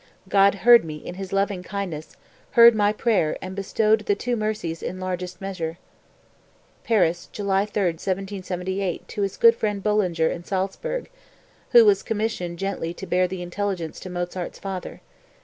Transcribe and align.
God 0.29 0.55
heard 0.65 0.83
me 0.83 0.95
in 0.95 1.13
His 1.13 1.31
loving 1.31 1.61
kindness, 1.61 2.15
heard 2.53 2.73
my 2.73 2.91
prayer 2.91 3.37
and 3.39 3.55
bestowed 3.55 3.99
the 4.07 4.15
two 4.15 4.35
mercies 4.35 4.81
in 4.81 4.99
largest 4.99 5.39
measure." 5.39 5.77
(Paris, 6.83 7.29
July 7.31 7.67
3, 7.67 7.83
1778, 7.83 9.07
to 9.07 9.21
his 9.21 9.37
good 9.37 9.53
friend 9.55 9.83
Bullinger, 9.83 10.27
in 10.31 10.43
Salzburg, 10.43 11.07
who 11.69 11.85
was 11.85 12.01
commissioned 12.01 12.57
gently 12.57 12.95
to 12.95 13.05
bear 13.05 13.27
the 13.27 13.43
intelligence 13.43 13.99
to 13.99 14.09
Mozart's 14.09 14.57
father. 14.57 15.01